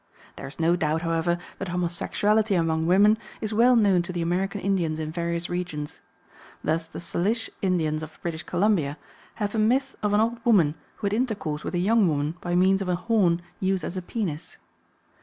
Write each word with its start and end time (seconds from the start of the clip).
There 0.35 0.47
is 0.47 0.59
no 0.59 0.75
doubt, 0.75 1.03
however, 1.03 1.37
that 1.59 1.67
homosexuality 1.67 2.55
among 2.55 2.87
women 2.87 3.19
is 3.39 3.53
well 3.53 3.75
known 3.75 4.01
to 4.01 4.11
the 4.11 4.23
American 4.23 4.59
Indians 4.59 4.97
in 4.99 5.11
various 5.11 5.47
regions. 5.47 6.01
Thus 6.63 6.87
the 6.87 6.97
Salish 6.99 7.51
Indians 7.61 8.01
of 8.01 8.17
British 8.23 8.41
Columbia 8.41 8.97
have 9.35 9.53
a 9.53 9.59
myth 9.59 9.95
of 10.01 10.13
an 10.13 10.19
old 10.19 10.43
woman 10.43 10.73
who 10.95 11.05
had 11.05 11.13
intercourse 11.13 11.63
with 11.63 11.75
a 11.75 11.77
young 11.77 12.07
woman 12.07 12.31
by 12.41 12.55
means 12.55 12.81
of 12.81 12.89
a 12.89 12.95
horn 12.95 13.43
used 13.59 13.83
as 13.83 13.95
a 13.95 14.01
penis. 14.01 14.57